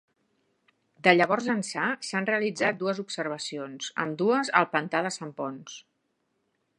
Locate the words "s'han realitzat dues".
2.07-3.03